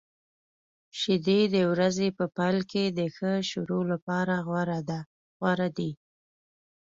[0.99, 4.35] شیدې د ورځې په پیل کې د ښه شروع لپاره
[5.39, 5.91] غوره دي.